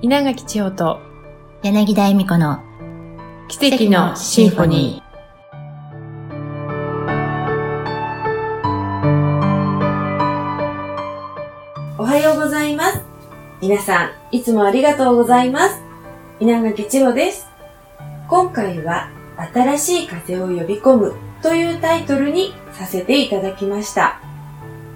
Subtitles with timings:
[0.00, 1.00] 稲垣千代と
[1.64, 2.62] 柳田恵美子の
[3.48, 5.02] 奇跡のシンフォニ
[11.98, 13.02] おはようございます。
[13.60, 15.82] 皆さん、いつもありがとうございます。
[16.38, 17.48] 稲垣千穂です。
[18.28, 19.10] 今回は、
[19.52, 24.20] 新しい風を呼び込むというタイトルにさせていただきました。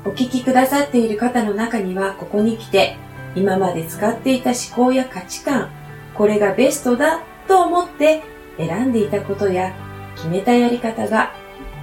[0.05, 2.97] お聞きくださっている方の中には、ここに来て、
[3.35, 5.71] 今まで使っていた思考や価値観、
[6.15, 8.23] これがベストだと思って
[8.59, 9.75] 選んでいたことや
[10.17, 11.33] 決めたやり方が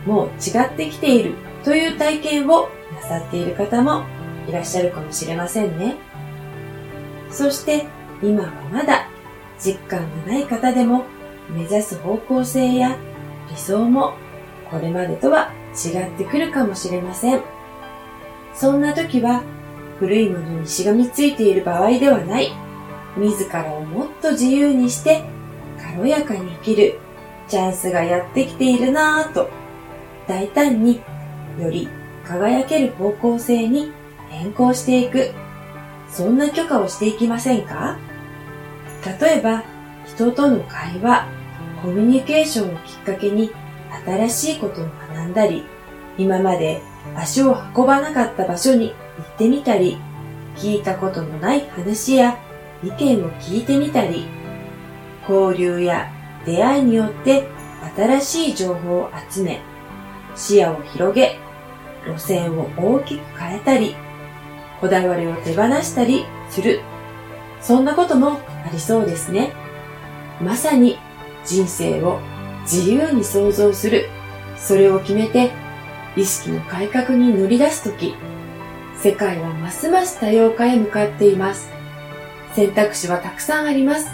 [0.05, 4.03] もう違ってきているという体験をなさっている方も
[4.47, 5.95] いらっしゃるかもしれませんね。
[7.31, 7.85] そして
[8.21, 9.07] 今はまだ
[9.59, 11.05] 実感がない方でも
[11.49, 12.97] 目指す方向性や
[13.49, 14.13] 理想も
[14.69, 17.41] これまでとは違ってくるかもしれません。
[18.53, 19.43] そんな時は
[19.99, 22.51] 古いものにしがみついている場合ではない。
[23.17, 25.23] 自らをもっと自由にして
[25.81, 26.99] 軽やかに生きる
[27.47, 29.49] チャンスがやってきているなぁと
[30.27, 31.01] 大胆に
[31.59, 31.89] より
[32.25, 33.91] 輝ける方向性に
[34.29, 35.31] 変更していく。
[36.07, 37.97] そんな許可をしていきませんか？
[39.21, 39.63] 例えば、
[40.05, 41.27] 人との会話、
[41.81, 43.51] コミュニケーションをきっかけに
[44.05, 45.65] 新しいことを学んだり、
[46.17, 46.81] 今まで
[47.15, 49.97] 足を運ばなかった場所に行ってみたり、
[50.55, 52.37] 聞いたことのない話や
[52.83, 54.27] 意見を聞いてみたり、
[55.27, 56.11] 交流や
[56.45, 57.47] 出会いによって
[57.95, 59.61] 新しい情報を集め、
[60.35, 61.37] 視野を広げ、
[62.05, 63.95] 路線を大きく変えたり、
[64.79, 66.81] こだわりを手放したりする。
[67.61, 69.51] そんなこともありそうですね。
[70.41, 70.97] まさに
[71.45, 72.19] 人生を
[72.61, 74.09] 自由に想像する。
[74.57, 75.51] それを決めて
[76.15, 78.15] 意識の改革に乗り出すとき、
[78.97, 81.71] 世界はますます多様化へ向かっています。
[82.53, 84.11] 選択肢はたくさんあります。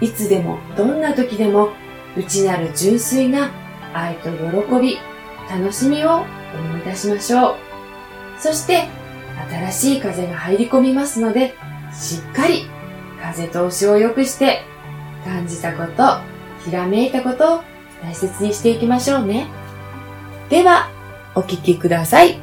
[0.00, 1.70] いつでもどんな時でも
[2.16, 3.50] 内なる純粋な
[3.92, 4.98] 愛と喜び、
[5.50, 7.56] 楽しみを思い出しましょう。
[8.38, 8.88] そして
[9.70, 11.54] 新しい風が入り込みますので、
[11.92, 12.68] しっかり
[13.20, 14.62] 風通しを良くして
[15.24, 16.20] 感じたこと、
[16.64, 17.62] ひらめいたことを
[18.02, 19.46] 大切にしていきましょうね。
[20.48, 20.90] では、
[21.34, 22.40] お聞きください。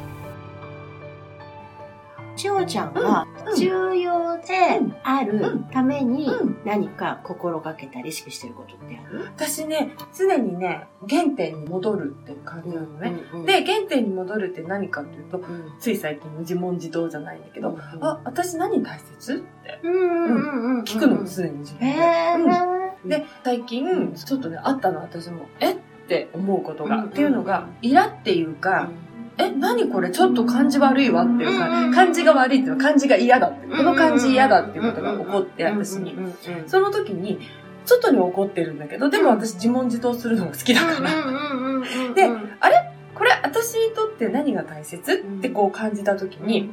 [2.36, 3.26] 千代ちゃんは
[3.56, 6.28] 重要であるために
[6.66, 9.24] 何か心がけたり意識してることってある？
[9.34, 13.14] 私ね、常にね、原点に戻るっていう感じなのね。
[13.32, 15.72] うんで、原点に戻るって何かっていうと、うん。
[15.80, 19.34] つい最近の自問自答じゃないんだけど、うんあ、私何大切？
[19.34, 19.80] って。
[19.82, 20.38] うんうんう
[20.68, 23.18] んうん聞くのも常に自分で。
[23.18, 25.76] で、最近、ちょっとね、あったの私も、え？
[26.06, 27.04] って思うことが、うん。
[27.06, 28.88] っていうのが、イラっていうか、
[29.38, 30.10] え、何これ？
[30.10, 31.92] ちょっと感じ悪いわっていうか、うん。
[31.92, 36.16] 感じが悪いっていうか、感じが嫌だって、この感じ嫌だっていうことが起こって、私に。
[36.66, 37.40] その時に、
[37.84, 41.10] 外に怒ってるんだけど、でも私自問自答するのが好きだから、
[42.14, 42.30] で
[43.14, 45.12] これ私にとって何が大切？
[45.12, 46.70] ってこう感じた時に、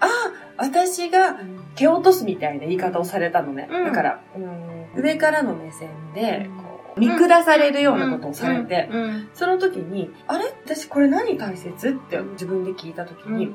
[0.00, 0.08] ああ、
[0.56, 1.38] 私が
[1.74, 3.68] 蹴落とすみたいな言い方をされたのね。
[3.70, 3.84] うん。
[3.86, 5.02] だから、うん。
[5.02, 6.50] 上からの目線で、
[6.96, 8.88] 見下されるようなことをされて、
[9.34, 10.44] その時に、あれ？
[10.64, 11.90] 私これ何大切？
[11.90, 13.54] って自分で聞いた時に、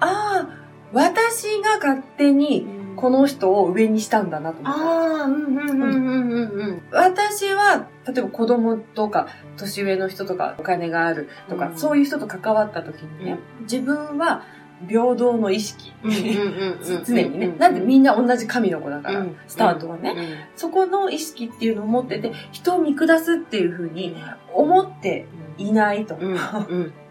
[0.00, 0.48] ああ、
[0.92, 2.66] 私が勝手に
[2.96, 4.74] この人を上にしたんだなと思っ
[6.90, 6.98] た。
[6.98, 9.26] 私は、例えば子供とか、
[9.56, 11.76] 年上の人とか、お金があるとか、うん。
[11.76, 14.42] そういう人と関わった時にね、自分は
[14.88, 15.92] 平等の意識。
[17.04, 17.54] 常にね。
[17.58, 20.48] なんでみんな同じ神の子だから、スタートはね。
[20.56, 24.14] そこの意識っていうのを持ってて、人を見下すっていうふうに
[24.52, 25.26] 思って
[25.58, 26.16] いないと。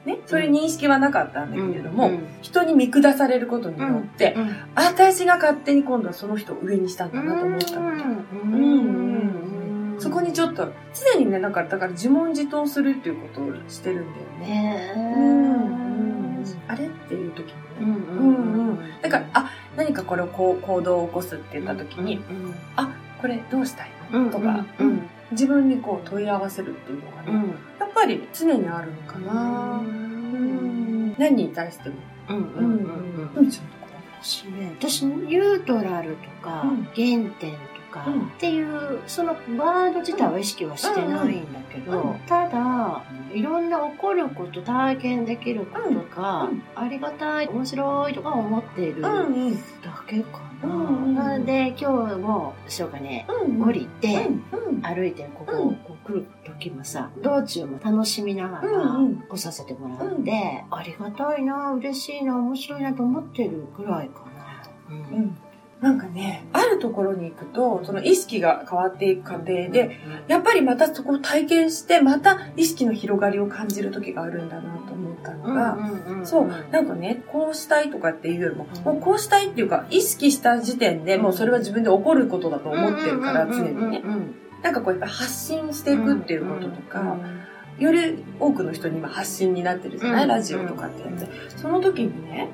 [0.06, 4.36] ね、そういう認識はなかったんだけれども、人に見下されることによって、
[4.76, 7.92] 私が勝手に今度はその人を上にしたんだなと思ったの。
[10.00, 10.68] そこにちょっと、
[11.16, 14.08] 常にね、なんか、だから自問自答するっていうことをしてるん
[14.40, 15.83] だよね。
[16.44, 16.72] うん。
[16.72, 16.88] あれ？
[16.88, 17.58] っていう時にね。
[17.80, 18.80] うんうん。
[19.02, 22.20] だから、あ、何かこれをこう行動を起こすって言った時に、
[22.76, 22.90] あ、
[23.22, 24.30] これどうしたいの？
[24.30, 25.10] とか、うん。
[25.32, 29.80] 自分にこう問い合わせるっていうのがね、やっぱり常にあるのかな。
[29.80, 31.16] うん。
[31.18, 31.96] 何に対しても。
[32.30, 33.32] うんうんうん。
[33.36, 33.50] うん。
[33.50, 33.66] ちゃん
[34.22, 36.84] 私ね、私、ニュートラルとか、うん。
[36.96, 38.22] 原点とかうん。
[38.28, 43.04] っていう、そのワード自体は意識はしてないんだけど、ただ、
[43.34, 46.64] いろんな起こること、体験できることが、うん。
[46.76, 49.10] ありがたい、面白いとか思っているだ。
[50.08, 50.68] けかな。
[50.68, 53.62] なので、今日も、しょうかね、うん。
[53.62, 55.76] 降りて、うん歩いてここ、うん。
[55.76, 58.98] こう来る時もさ道中も楽しみながら
[59.30, 64.34] 来させてもらって、ありがたいな嬉しいな面白いなと思ってるぐらいかな。
[64.90, 65.38] うん
[65.84, 70.00] なんかね、あるところに行くと、その意識が変わっていく過程で、
[70.30, 75.78] やっぱりまたそこを体験して、また意識の広がりを感じる時があるんだなと思ったのが、
[76.24, 84.04] そう、なんかね、こうしたいとかっていうよりも、もうこうしたいっていうか、意識した時点でもうそれは自分で起こることだと思ってるから、常にね。
[84.64, 87.18] なんかこうやっぱ発信していくっていうこととか、
[87.78, 91.28] より多くの人に今発信になってるじゃない、ラジオとかってやって。
[91.58, 92.48] その時にね、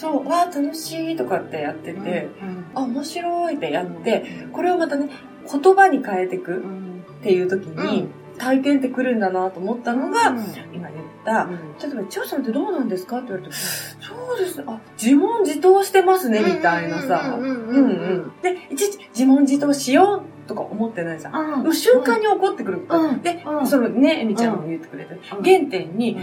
[0.00, 2.28] そう、わあ、楽しいとかってやってて、
[2.74, 5.10] あ、面白いってやって、これをまたね、
[5.50, 8.08] 言葉に変えていくっていう時に、
[8.38, 10.34] 体験ってくるんだなと思ったのが、
[10.72, 11.46] 今言った、
[11.86, 13.18] 例えば、千代さんってどうなんですか？
[13.18, 14.62] って言われて、そうです。
[14.66, 17.36] あ、自問自答してますね、みたいなさ。
[17.38, 18.32] うんうん。
[18.40, 21.32] で、いちいち自問自答しようとか思ってないじゃん。
[21.74, 22.86] 瞬間に起こってくる。
[23.22, 26.16] で、そのね、えみちゃんも言ってくれて、原点に、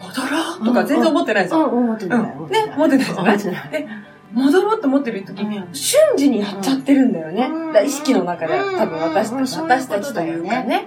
[0.00, 1.64] 戻ろうとか全然思ってないじゃん。
[1.64, 2.20] 思ってない。
[2.20, 2.26] ね、
[2.74, 3.02] 思ってな
[3.34, 3.70] いじゃない？
[3.70, 3.88] で、
[4.32, 7.50] 戻ろうと思ってる時に、瞬時にやっちゃってるんだよね。
[7.84, 10.86] 意識の中で、多分私私たちというかね。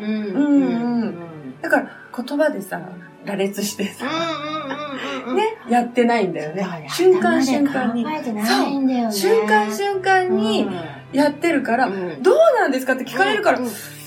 [1.61, 2.81] だから、言葉でさ、
[3.25, 6.87] 羅列してさ、ね、やってないんだよね。
[6.89, 8.03] 瞬間瞬間に。
[8.03, 9.11] そう。
[9.11, 10.67] 瞬間瞬間に
[11.13, 11.89] やってるから、
[12.21, 13.59] どうなんですかって聞かれるから、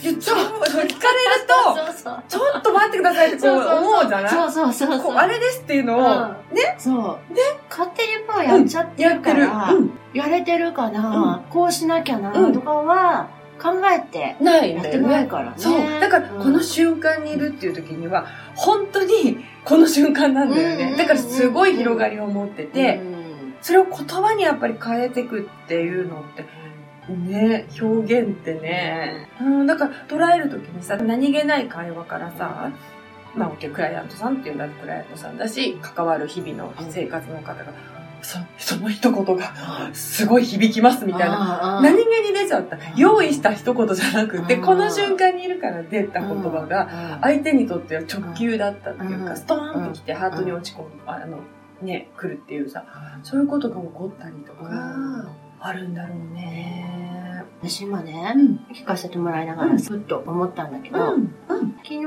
[0.03, 0.37] 言っちゃう。
[0.37, 0.95] 聞かれる
[1.47, 4.31] と、ちょっと待ってくださいってこう思うじゃない？
[4.31, 5.15] そうそうそうそう。
[5.15, 6.77] あれですっていうのを、ね？
[6.79, 7.35] そう。
[7.35, 9.73] で、勝手にまあやっちゃってるから、
[10.13, 13.29] やれてるかな、こうしなきゃな、とかは、
[13.59, 15.27] 考えてないんだよね。
[15.27, 15.55] からね。
[15.57, 15.79] そう。
[15.99, 20.95] だから、この瞬間にいるっていう時には、本当にこの瞬間なんだよね。
[20.99, 23.01] だからすごい広がりを持ってて、
[23.63, 26.45] それを言葉にやっぱり変えていくっていうのって、
[27.09, 29.29] ね、表現ってね。
[29.41, 32.71] うん、だから捉えるときにさ、何気ない会話からさ、
[33.35, 37.73] まあ、クライアントさんっていうんだクライアントさんだし、関わる日々の生活の方が、
[38.23, 39.53] そその一言が
[39.93, 41.81] すごい響きますみたいな。
[41.83, 42.79] 何気に出ちゃった。
[42.97, 51.39] 用意した一言じゃなくて、この瞬間にいるから出た言葉が、相手にとっては直球だったっていうか、ストーンってきてハートに落ち込む、あの、
[51.83, 52.85] ね、来るっていうさ、
[53.23, 55.31] そういうことが起こったりとか、
[55.61, 56.86] あるんだろうね。
[57.69, 60.99] 私今ね、うん、聞かせてもらいながらふっと思ったんだけど、
[61.49, 62.05] 昨日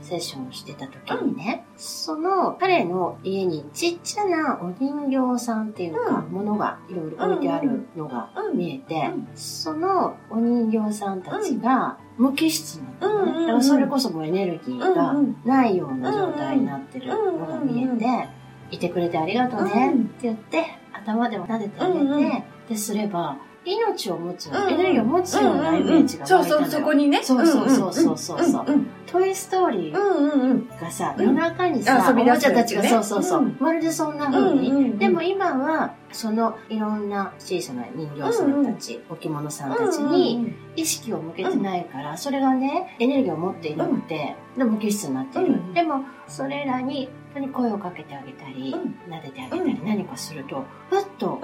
[0.00, 13.32] セッションしてた時にね、その彼の家にちっちゃなお人形さんっていうか、ものがいろいろ置いてあるのが見えて、そのお人形さんたちが無機質なのね。
[13.32, 15.14] だからそれこそもうエネルギーが
[15.44, 18.28] ないような状態になってるのが見えて、
[18.72, 27.22] いてくれてありがとうねって言って、頭でも撫でてあげて、ですれば、命を持つ、エネルギーを持つようなイメージがそうそう、そこにね。
[27.22, 28.42] そうそうそうそうそう。
[28.42, 28.66] そう。
[29.06, 34.98] トイストーリーがさ、夜中にさ、おもちゃたちが、そうそうそう、まるでそんな風に。
[34.98, 45.74] でも今は、そのいろんな小さな人形さんたち、置物さんたちに意識を向けてないから、それがね、エネルギーを持っていなくて、でも無機質になってる。
[45.74, 48.74] でも、それらに本当に声をかけてあげたり、
[49.08, 51.40] 撫でてあげたり、何かすると、ふっと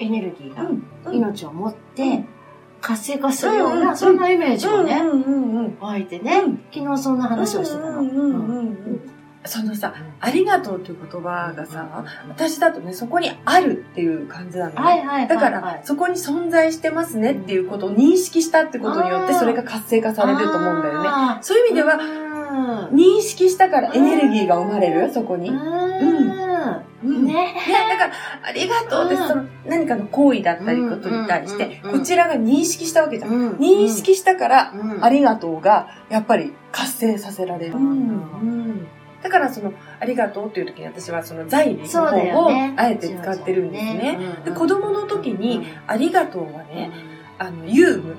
[0.00, 2.24] エネルギーが命を持って
[2.80, 5.00] 活性化するような、そんなイメージがね、
[5.78, 6.42] 湧いてね、
[6.72, 8.02] 昨日そんな話をしてたの。
[9.42, 15.26] そのさ、ありがとうという言葉がさ、私だとね、そこにあるっていう感じなのね。
[15.28, 21.08] だから、そこに存在してますねっていうことを認識したってことによって、それが活性化されると思うんだよね。
[21.40, 21.98] そういう意味では、
[22.92, 25.48] 認識したからエネルギーが生まれる、そこに。
[25.48, 26.29] うん。
[27.02, 27.54] ね。
[27.88, 33.52] だから、ありがとうって、その、何かの行為だったりことに対して、こちらが認識したわけじゃん。
[33.56, 37.74] 認識したから、ありがとうが、やっぱり活性させられる。
[39.22, 44.18] だからその、ありがとうっていう時に私はその在理の方をあえて使ってるんですね。
[44.44, 46.90] で子供の時に、ありがとうはね、
[47.40, 48.16] あの、遊具、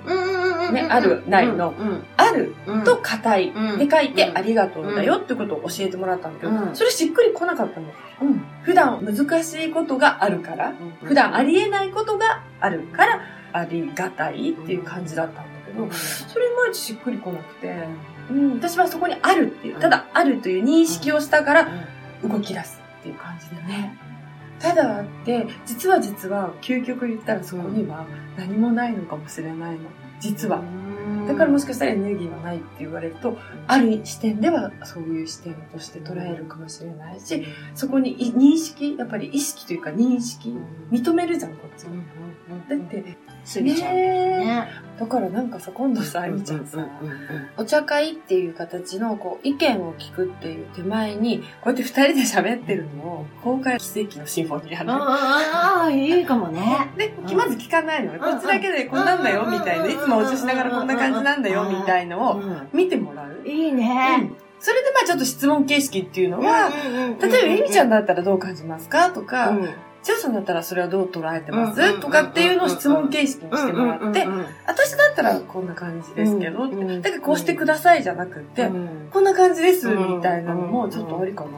[0.73, 1.75] ね、ある、ないの、
[2.17, 3.53] あると硬い。
[3.77, 7.85] で書いてありがとうだよってことを教えてもらったんだけど、それしっくり来なかったの。
[8.63, 10.73] 普段難しいことがあるから、
[11.03, 13.21] 普段ありえないことがあるから、
[13.53, 17.75] ありがたいっていう感じだったんだけど、それいまいちしっくり来なくて、
[18.31, 21.67] うん、私はそこにあるっていう、ただあるという認識をしたから
[22.23, 23.99] 動き出すっていう感じでね。
[24.61, 28.05] ただあって、実は実は、究極言ったらそこには
[28.37, 29.79] 何もないのかもしれないの。
[30.19, 30.61] 実は。
[31.27, 33.37] だからもしかしたらエネルギーはないって言われると、
[33.67, 40.55] ある視点ではそういう視点として捉えるかもしれないし、そこに認識、やっぱり意識というか認識、
[40.91, 41.85] 認めるじゃん、こっち。
[41.85, 44.13] だって、過ぎちゃうけど
[44.45, 44.67] ね。
[44.99, 46.87] だからなんかさ、今度さ、あみちゃんさ、
[47.57, 54.91] お茶会っていう形のこう意見を聞くっていう手前に、こうやって二人で喋ってるのを、公開奇跡のシンフォニーやる。
[54.91, 56.91] ああ、いいかもね。
[56.97, 58.13] で、まず聞かないの。
[58.19, 59.87] こっちだけでこんなんだよ、みたいな。
[59.87, 63.47] いつもお茶しながらこんな感じなんだよ、みたいのを見てもらう。
[63.47, 64.29] いいね。
[64.59, 66.69] それでまあちょっと質問形式っていうのは、
[67.19, 69.09] 例えば、えみちゃんだったらどう感じますか？
[69.09, 69.57] とか、
[70.03, 71.99] 千代さんだったらそれはどう捉えてます？
[71.99, 74.27] とかっていうのを質問形式にしてもらって、
[74.65, 78.69] 私だったらこんな感じですけど、だからこうしてくださいじゃなくて、
[79.11, 81.51] こんな感じですみたいなのもちょっとありかな。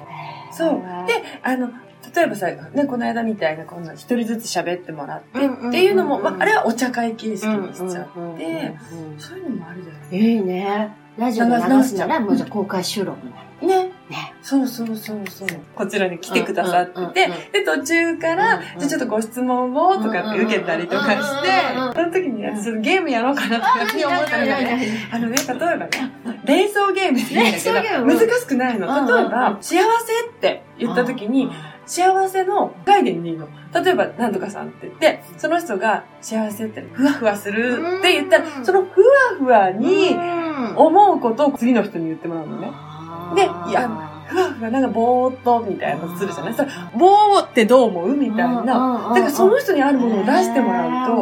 [0.51, 0.81] そう。
[1.07, 1.69] で、あの、
[2.15, 8.07] 例えばさ、ね、この間みたいなこんな一人ずつ喋ってもらってっていうのも、あれはお茶会形式にしちゃっ
[8.37, 8.75] て、
[9.17, 10.95] そういうのもあるじゃないいいね。
[11.17, 13.41] ラジオで流すなら、もうじゃ公開収録にな。
[13.61, 13.67] る。
[13.67, 13.91] ね。
[14.13, 14.35] ね。
[14.43, 15.47] そうそうそうそう。
[15.75, 21.49] こちらに来てくださってて、で、途中から、じゃちょっとご質問をとかって受けたりとかして、
[21.93, 24.45] その時にね、ちょっとゲームやろうかなって思ったの。
[24.45, 25.89] がね、 あのね、例えばね、
[26.45, 29.07] 連想ゲームって言うんだけど、難しくないの。
[29.07, 31.51] 例えば、幸せって言った時に、
[31.85, 33.47] 幸せの概念でいいの。
[33.73, 39.05] 例えば、なんとかさんって言って、その人が幸せってふわふわするって言ったら、そのふわ
[39.37, 40.15] ふわに
[40.75, 42.71] 思うことを次の人に言ってもらうのね。
[43.35, 43.89] で、いや、
[44.25, 46.53] ふわふわなんかぼーっとみたいなことするじゃない？
[46.53, 48.15] それ、ぼーってどう思う？
[48.15, 48.63] みたいな。
[48.63, 51.15] だからその人にあるものを出してもらうと、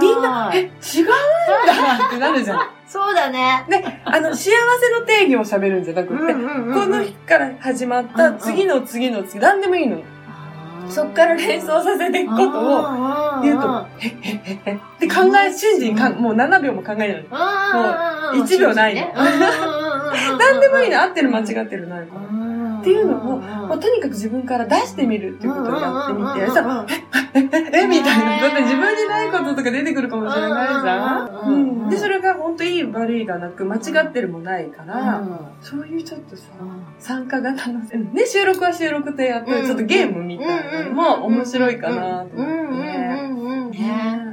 [0.00, 2.58] みんな、え、違うんだってなるじゃん。
[2.86, 3.64] そうだね。
[3.68, 4.50] で、あの、幸せ
[5.00, 6.24] の定義を喋るんじゃなくて、こ
[6.86, 10.00] の日から始まった次の次の次、何でもいいの。
[10.88, 17.22] そっから連想させていくことを言うと、へっへっへっへって考え、瞬時にかもう7秒も考えないの。
[17.22, 19.00] もう1秒ないの。
[20.38, 21.02] 何でもいいの。
[21.02, 22.54] 合ってる間違ってるないから。
[22.80, 26.86] っていうのを、もうとにかく自分から出してみるっていうことをやってみて、さ、
[27.34, 28.40] え、え、え、みたいな。
[28.40, 31.50] だって自分にないこととか出てくるかもしれないじゃん。
[31.50, 31.56] う
[31.86, 31.88] ん。
[31.88, 35.22] で、それが本当いい悪いがなく、間違ってるもないから、
[35.62, 36.44] そういうちょっとさ、
[36.98, 44.23] 参加型の、ね、収録は収録でやって、ちょっとゲームみたいなのも面白いかなと思って。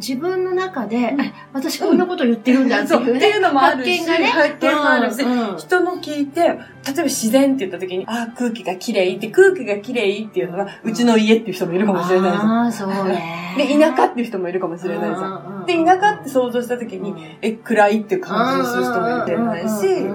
[0.00, 1.14] 自分の中で、
[1.52, 5.16] 私こんなこと言ってるんだっていう、ね、っていうのもあるし、発見がね、発見もあるし、
[5.64, 12.66] 人の聞いて、例えば自然って言った時に、あ空気が綺麗って、空気が綺麗っていうのは、うちの家っていう人もいるかもしれないじゃん。
[12.66, 13.54] あそうね。
[13.56, 15.64] で、田舎っていう人もいるかもしれないじゃん。
[15.66, 20.06] で、田舎って想像した時に、え、暗いっていう感じにする人もいてないし、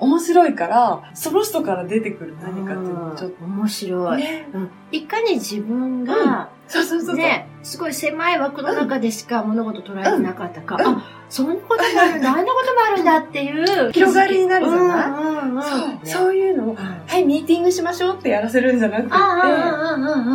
[0.00, 3.44] 面白いから、その人から出てくる何かっていうのもちょっと。
[3.44, 4.22] 面白い。
[4.22, 4.70] ね、うん。
[4.92, 7.16] いかに自分が、そうそうそう。
[7.16, 13.92] ね、すごい狭い枠の中でしか物事捉えてなかったか、あ、そんなこともあるんだ、 あんなこともあるんだっていう。
[13.92, 15.62] 広がりになるじゃない？
[16.04, 19.08] そう、そういうのを、はい、ミーティングしましょうってやらせるんじゃなくて、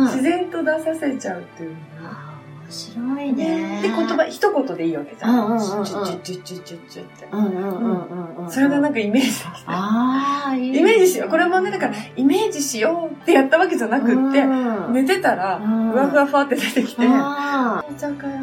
[0.06, 1.70] 自然と出させちゃうっていう。
[1.70, 2.23] の面
[2.74, 3.80] 白いね。
[3.82, 5.58] で、言葉、一言でいいわけじゃん。
[5.58, 7.06] チュッチュッチュッチュッチュッチュっ
[8.48, 8.52] て。
[8.52, 9.48] それがなんかイメージできた。
[9.66, 10.78] ああ、いい。
[10.78, 11.28] イメージしよう。
[11.28, 14.44] これもね、だから、イメージしようってやったわけじゃなくって、
[14.92, 18.40] 寝てたら、ふわふわふわって出てきて、お茶かよ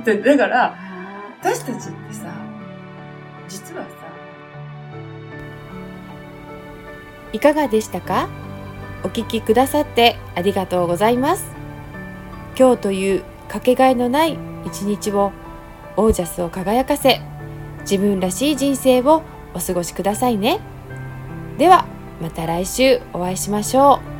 [0.00, 0.76] って、だから、
[1.40, 2.32] 私たちってさ、
[3.48, 3.88] 実はさ、
[7.32, 8.28] いかがでしたか
[9.04, 11.55] お聞きくださってありがとうございます。
[12.58, 15.32] 今日というかけがえのない一日を
[15.96, 17.20] オージャスを輝かせ
[17.80, 19.22] 自分らしい人生を
[19.54, 20.60] お過ごしくださいね。
[21.58, 21.86] では
[22.20, 24.15] また来週お会いしましょう。